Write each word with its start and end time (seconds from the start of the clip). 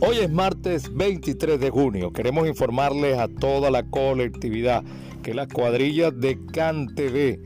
Hoy 0.00 0.18
es 0.18 0.30
martes 0.30 0.94
23 0.94 1.60
de 1.60 1.70
junio. 1.70 2.12
Queremos 2.12 2.46
informarles 2.46 3.18
a 3.18 3.28
toda 3.28 3.70
la 3.70 3.82
colectividad 3.84 4.82
que 5.22 5.34
las 5.34 5.48
cuadrillas 5.48 6.12
de 6.18 6.38
CanTV 6.52 7.38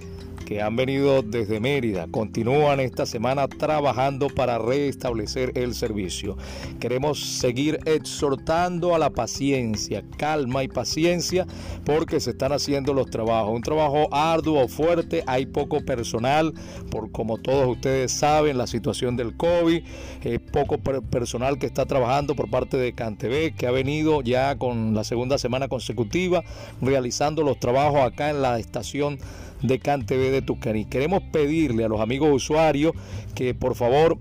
que 0.48 0.62
han 0.62 0.76
venido 0.76 1.20
desde 1.20 1.60
Mérida 1.60 2.06
continúan 2.10 2.80
esta 2.80 3.04
semana 3.04 3.46
trabajando 3.48 4.28
para 4.28 4.56
restablecer 4.56 5.52
el 5.56 5.74
servicio. 5.74 6.38
Queremos 6.80 7.20
seguir 7.20 7.78
exhortando 7.84 8.94
a 8.94 8.98
la 8.98 9.10
paciencia, 9.10 10.02
calma 10.16 10.64
y 10.64 10.68
paciencia 10.68 11.46
porque 11.84 12.18
se 12.18 12.30
están 12.30 12.52
haciendo 12.52 12.94
los 12.94 13.10
trabajos. 13.10 13.54
Un 13.54 13.60
trabajo 13.60 14.08
arduo, 14.10 14.68
fuerte, 14.68 15.22
hay 15.26 15.44
poco 15.44 15.84
personal, 15.84 16.54
por 16.90 17.12
como 17.12 17.36
todos 17.36 17.68
ustedes 17.68 18.10
saben, 18.10 18.56
la 18.56 18.66
situación 18.66 19.18
del 19.18 19.36
COVID, 19.36 19.82
eh, 20.24 20.38
poco 20.38 20.78
personal 20.78 21.58
que 21.58 21.66
está 21.66 21.84
trabajando 21.84 22.34
por 22.34 22.48
parte 22.48 22.78
de 22.78 22.94
CanTV, 22.94 23.54
que 23.54 23.66
ha 23.66 23.70
venido 23.70 24.22
ya 24.22 24.56
con 24.56 24.94
la 24.94 25.04
segunda 25.04 25.36
semana 25.36 25.68
consecutiva 25.68 26.42
realizando 26.80 27.42
los 27.42 27.60
trabajos 27.60 28.00
acá 28.00 28.30
en 28.30 28.40
la 28.40 28.58
estación 28.58 29.18
de 29.62 29.78
CanTV 29.78 30.30
de 30.40 30.46
Tucani. 30.46 30.84
Queremos 30.84 31.22
pedirle 31.32 31.84
a 31.84 31.88
los 31.88 32.00
amigos 32.00 32.30
usuarios 32.32 32.92
que 33.34 33.54
por 33.54 33.74
favor 33.74 34.18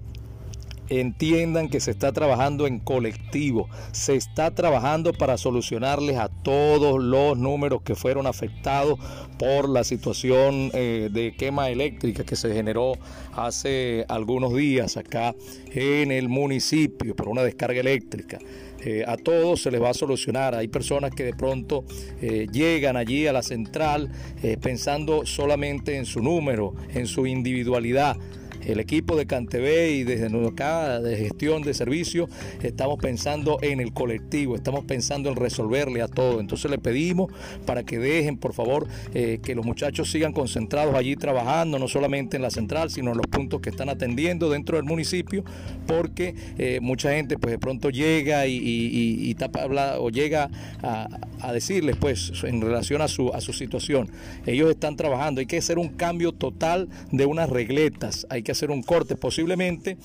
entiendan 0.90 1.70
que 1.70 1.80
se 1.80 1.92
está 1.92 2.12
trabajando 2.12 2.68
en 2.68 2.80
colectivo, 2.80 3.70
se 3.92 4.16
está 4.16 4.52
trabajando 4.52 5.14
para 5.14 5.38
solucionarles 5.38 6.18
a 6.18 6.30
todos 6.30 7.04
los 7.04 7.38
números 7.38 7.82
que 7.82 7.96
fueron 7.96 8.28
afectados 8.28 9.00
por 9.38 9.70
la 9.70 9.84
situación 9.84 10.72
eh, 10.74 11.10
de 11.12 11.36
quema 11.36 11.70
eléctrica 11.70 12.24
que 12.24 12.36
se 12.36 12.54
generó 12.54 12.94
hace 13.34 14.06
algunos 14.08 14.56
días 14.56 14.98
acá 14.98 15.36
en 15.72 16.12
el 16.12 16.30
municipio 16.30 17.16
por 17.16 17.28
una 17.28 17.44
descarga 17.44 17.80
eléctrica. 17.80 18.40
Eh, 18.80 19.04
a 19.08 19.18
todos 19.18 19.62
se 19.62 19.72
les 19.72 19.82
va 19.82 19.90
a 19.90 19.94
solucionar. 19.94 20.56
Hay 20.56 20.68
personas 20.68 21.12
que 21.12 21.24
de 21.24 21.34
pronto 21.34 21.84
eh, 22.22 22.48
llegan 22.52 22.96
allí 22.96 23.28
a 23.28 23.34
la 23.34 23.42
central 23.42 24.10
pensando 24.62 25.26
solamente 25.26 25.98
en 25.98 26.06
su 26.06 26.22
número, 26.22 26.74
en 26.94 27.08
su 27.08 27.26
individualidad 27.26 28.16
el 28.68 28.80
equipo 28.80 29.16
de 29.16 29.26
Cantv 29.26 29.66
y 29.90 30.04
desde 30.04 30.28
acá 30.46 31.00
de 31.00 31.16
gestión 31.16 31.62
de 31.62 31.74
servicios 31.74 32.30
estamos 32.62 33.00
pensando 33.00 33.58
en 33.62 33.80
el 33.80 33.94
colectivo, 33.94 34.56
estamos 34.56 34.86
pensando 34.86 35.30
en 35.30 35.36
resolverle 35.36 36.02
a 36.02 36.08
todo. 36.08 36.40
Entonces 36.40 36.70
le 36.70 36.78
pedimos 36.78 37.32
para 37.66 37.84
que 37.84 37.98
dejen, 37.98 38.38
por 38.38 38.54
favor, 38.54 38.88
eh, 39.14 39.40
que 39.42 39.56
los 39.56 39.66
muchachos 39.66 40.12
sigan 40.12 40.34
concentrados 40.34 40.96
allí 40.96 41.16
trabajando, 41.16 41.80
no 41.80 41.88
solamente 41.88 42.36
en 42.36 42.44
la 42.44 42.50
central, 42.50 42.90
sino 42.90 43.12
en 43.12 43.18
los 43.18 43.28
puntos 43.28 43.62
que 43.62 43.70
están 43.70 43.90
atendiendo 43.90 44.50
dentro 44.50 44.78
del 44.78 44.86
municipio, 44.86 45.44
porque 45.88 46.36
eh, 46.58 46.80
mucha 46.82 47.12
gente 47.12 47.38
pues 47.38 47.52
de 47.52 47.60
pronto 47.60 47.90
llega 47.90 48.46
y, 48.48 49.34
tapa, 49.36 49.66
o 50.00 50.10
llega 50.10 50.50
a, 50.84 51.08
a, 51.42 51.54
decirles 51.54 51.96
pues 51.96 52.32
en 52.44 52.62
relación 52.62 53.02
a 53.02 53.08
su, 53.08 53.30
a 53.34 53.42
su 53.42 53.54
situación. 53.54 54.10
Ellos 54.46 54.70
están 54.70 54.96
trabajando, 54.98 55.40
hay 55.40 55.48
que 55.48 55.58
hacer 55.58 55.80
un 55.80 55.90
cambio 55.90 56.32
total 56.32 56.90
de 57.12 57.26
unas 57.26 57.50
regletas, 57.50 58.28
hay 58.30 58.44
que 58.44 58.52
hacer 58.58 58.72
un 58.72 58.82
corte 58.82 59.16
posiblemente 59.16 59.98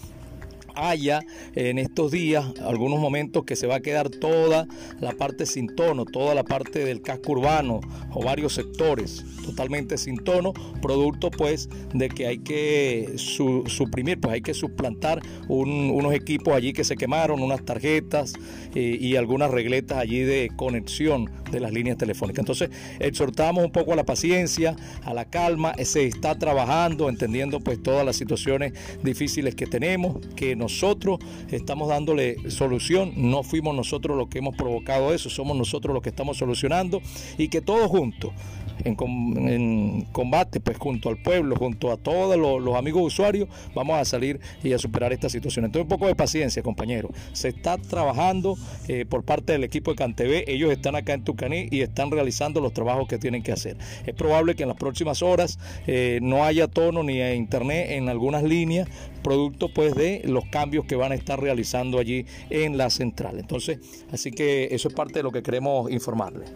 haya 0.74 1.24
en 1.54 1.78
estos 1.78 2.10
días 2.10 2.44
algunos 2.60 3.00
momentos 3.00 3.44
que 3.44 3.56
se 3.56 3.66
va 3.66 3.76
a 3.76 3.80
quedar 3.80 4.08
toda 4.08 4.66
la 5.00 5.12
parte 5.12 5.46
sin 5.46 5.74
tono, 5.74 6.04
toda 6.04 6.34
la 6.34 6.44
parte 6.44 6.84
del 6.84 7.02
casco 7.02 7.32
urbano 7.32 7.80
o 8.12 8.22
varios 8.22 8.54
sectores 8.54 9.24
totalmente 9.42 9.98
sin 9.98 10.16
tono, 10.16 10.52
producto 10.80 11.30
pues 11.30 11.68
de 11.92 12.08
que 12.08 12.26
hay 12.26 12.38
que 12.38 13.14
suprimir, 13.16 14.20
pues 14.20 14.34
hay 14.34 14.40
que 14.40 14.54
suplantar 14.54 15.20
unos 15.48 16.14
equipos 16.14 16.54
allí 16.54 16.72
que 16.72 16.84
se 16.84 16.96
quemaron, 16.96 17.42
unas 17.42 17.64
tarjetas 17.64 18.34
eh, 18.74 18.96
y 19.00 19.16
algunas 19.16 19.50
regletas 19.50 19.98
allí 19.98 20.20
de 20.20 20.50
conexión 20.56 21.30
de 21.50 21.60
las 21.60 21.72
líneas 21.72 21.98
telefónicas. 21.98 22.40
Entonces 22.40 22.70
exhortamos 22.98 23.64
un 23.64 23.72
poco 23.72 23.92
a 23.92 23.96
la 23.96 24.04
paciencia, 24.04 24.76
a 25.04 25.12
la 25.12 25.26
calma, 25.26 25.74
se 25.84 26.06
está 26.06 26.38
trabajando, 26.38 27.08
entendiendo 27.08 27.60
pues 27.60 27.82
todas 27.82 28.06
las 28.06 28.16
situaciones 28.16 28.72
difíciles 29.02 29.54
que 29.54 29.66
tenemos, 29.66 30.18
que 30.36 30.56
nosotros 30.62 31.18
estamos 31.50 31.88
dándole 31.88 32.50
solución, 32.50 33.12
no 33.16 33.42
fuimos 33.42 33.74
nosotros 33.74 34.16
los 34.16 34.28
que 34.28 34.38
hemos 34.38 34.56
provocado 34.56 35.12
eso, 35.12 35.28
somos 35.28 35.56
nosotros 35.56 35.92
los 35.92 36.02
que 36.02 36.10
estamos 36.10 36.38
solucionando 36.38 37.00
y 37.36 37.48
que 37.48 37.60
todos 37.60 37.88
juntos 37.88 38.30
en, 38.84 40.06
combate, 40.12 40.60
pues 40.60 40.78
junto 40.78 41.08
al 41.08 41.18
pueblo, 41.18 41.56
junto 41.56 41.90
a 41.90 41.96
todos 41.96 42.36
los, 42.36 42.76
amigos 42.76 43.02
usuarios, 43.02 43.48
vamos 43.74 43.98
a 43.98 44.04
salir 44.04 44.40
y 44.62 44.72
a 44.72 44.78
superar 44.78 45.12
esta 45.12 45.28
situación. 45.28 45.64
Entonces, 45.64 45.84
un 45.84 45.88
poco 45.88 46.06
de 46.06 46.14
paciencia, 46.14 46.62
compañeros. 46.62 47.12
Se 47.32 47.48
está 47.48 47.78
trabajando 47.78 48.56
eh, 48.88 49.04
por 49.08 49.24
parte 49.24 49.52
del 49.52 49.64
equipo 49.64 49.92
de 49.92 49.96
CanTV, 49.96 50.44
ellos 50.46 50.70
están 50.72 50.96
acá 50.96 51.14
en 51.14 51.24
Tucaní 51.24 51.68
y 51.70 51.80
están 51.80 52.10
realizando 52.10 52.60
los 52.60 52.72
trabajos 52.72 53.08
que 53.08 53.18
tienen 53.18 53.42
que 53.42 53.52
hacer. 53.52 53.76
Es 54.06 54.14
probable 54.14 54.54
que 54.54 54.62
en 54.62 54.68
las 54.68 54.78
próximas 54.78 55.22
horas 55.22 55.58
eh, 55.86 56.18
no 56.22 56.44
haya 56.44 56.68
tono 56.68 57.02
ni 57.02 57.20
internet 57.20 57.90
en 57.90 58.08
algunas 58.08 58.42
líneas, 58.42 58.88
producto 59.22 59.68
pues 59.72 59.94
de 59.94 60.22
los 60.24 60.44
cambios 60.46 60.84
que 60.84 60.96
van 60.96 61.12
a 61.12 61.14
estar 61.14 61.40
realizando 61.40 61.98
allí 61.98 62.26
en 62.50 62.76
la 62.76 62.90
central. 62.90 63.38
Entonces, 63.38 63.78
así 64.10 64.30
que 64.30 64.68
eso 64.72 64.88
es 64.88 64.94
parte 64.94 65.20
de 65.20 65.22
lo 65.22 65.32
que 65.32 65.42
queremos 65.42 65.90
informarles. 65.90 66.52